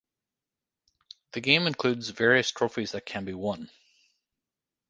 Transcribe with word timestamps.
The 1.33 1.41
game 1.41 1.67
includes 1.67 2.09
various 2.09 2.49
trophies 2.49 2.93
that 2.93 3.05
can 3.05 3.23
be 3.23 3.35
won. 3.35 3.69